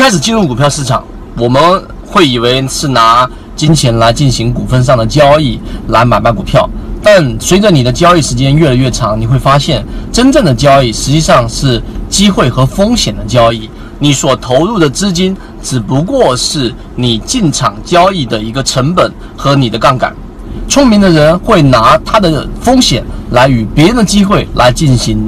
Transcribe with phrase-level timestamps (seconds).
[0.00, 1.04] 开始进入股票市场，
[1.36, 1.60] 我们
[2.06, 6.66] 会以为是拿金钱来进行股份上的交易，来买卖股票。
[7.02, 13.68] 但随着你的交易时间越来越长，你会发现，真正的交易实际上是机会和风险的交易。
[13.98, 20.16] 你所投入的资金只不过是你进场交易的一个成本和你的杠杆。
[20.66, 25.20] 聪明的人会拿他的风险来与别人的机会来进行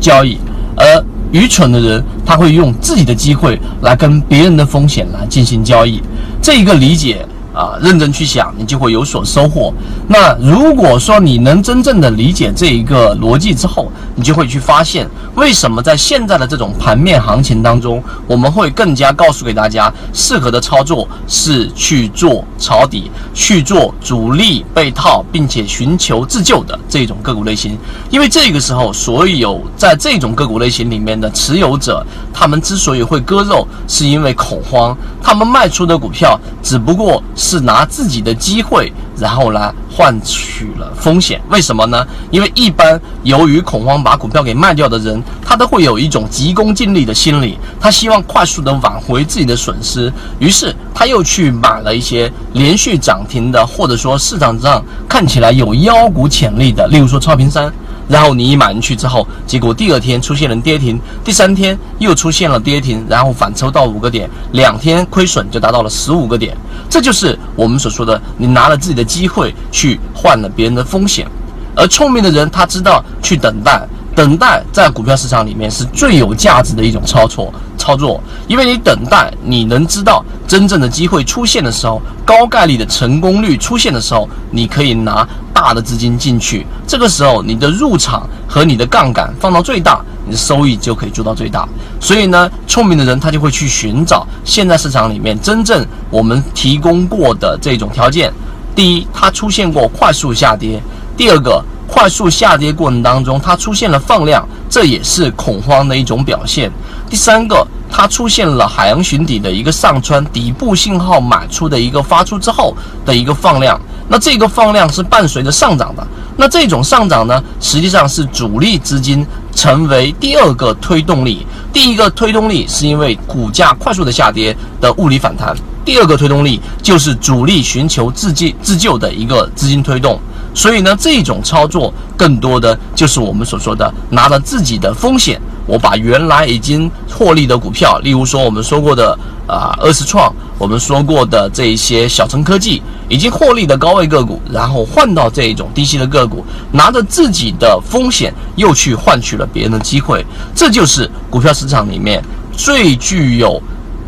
[0.00, 0.36] 交易，
[0.74, 6.02] 而愚蠢的人他会用自己的机会来跟别人的风险来进行交易。
[6.42, 7.26] 这一个理解。
[7.56, 9.72] 啊，认真去想，你就会有所收获。
[10.06, 27.78] 那如果说你能真正的理解这一个逻辑之后，你就会去发现，为什么在现在的这种盘面行情当中，我们会更加告诉给大家，适合的操作是去做抄底，去做主力被套，并且寻求自救的这种个股类型。
[28.10, 37.22] 因为这个时候，所有在这种个股类型里面的持有者，他们之所以会割肉，是因为恐慌，他们卖出的股票只不过。
[37.46, 41.40] 是拿自己的机会，然后来换取了风险。
[41.48, 42.04] 为什么呢？
[42.32, 57.72] 因为一般由于恐慌把股票给卖掉的人，他都会有一种急功近利的心理，他希望快速的挽回自己的损失，于是他又去买了一些连续涨停的，或者说市场上看起来有妖股潜力的，例如说超频三。
[58.08, 66.56] 然后你一买进去之后，结果第二天出现了跌停，第三天又出现了跌停，然后反抽到五个点，两天亏损就达到了十五个点。
[66.88, 71.26] 这就是我们所说的，你拿了自己的机会去换了别人的风险。
[71.74, 77.52] 而聪明的人他知道去等待，等待在股票市场里面是最有价值的一种操作。
[77.76, 86.66] 操作，因为你等待，你能知道真正的机会出现的时候，高概率的成功率出现的时候，你可以拿大的资金进去。
[86.86, 91.68] 这个时候，你的入场和你的杠杆放到最大，你的收益就可以做到最大。
[92.00, 98.32] 所以呢，聪明的人他就会去寻找现在市场里面真正我们提供过的这种条件。
[98.74, 100.78] 第一，它出现过快速下跌；
[101.16, 106.70] 第二个，快速下跌过程当中它出现了放量，这也是恐慌的一种表现。
[107.10, 107.66] 第三个。
[107.98, 112.76] 它出现了海洋寻底的一个上穿底部信号买出的一个发出之后
[113.06, 130.20] 的一个放量，那这个放量是伴随着上涨的，那这种上涨呢，实际上是主力资金成为第二个推动力，第一个推动力是因为股价快速的下跌的物理反弹，第二个推动力就是主力寻求自救自救的一个资金推动。
[130.52, 152.22] 所以呢，这种操作更多的就是我们所说的拿了自己的风险，我把原来已经获利的股票，例如说我们说过的啊二十创，我们说过的这一些小城科技已经获利的高位个股，然后换到这一种低息的个股，拿着自己的风险又去换取了别人的机会，这就是股票市场里面
[152.56, 153.60] 最具有。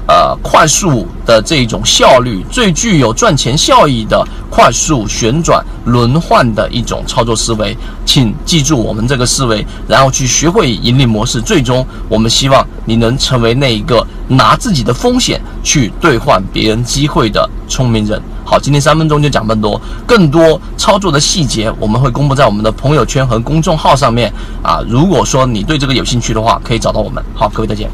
[0.08, 7.76] 呃，快速的这种效率，最具有赚钱效益的快速旋转轮换的一种操作思维，
[8.06, 11.42] 请记住我们这个思维，然后去学会盈利模式。
[11.42, 18.18] 最终，我们希望你能成为那一个拿自己的风险去兑换别人机会的聪明人。
[18.46, 24.32] 好，今天三分钟就讲这么多，更多操作的细节我们会公布在我们的朋友圈和公众号上面
[24.62, 24.80] 啊。
[24.88, 27.22] 如果说你对这个有兴趣的话，可以找到我们。
[27.34, 27.90] 好，各位再见。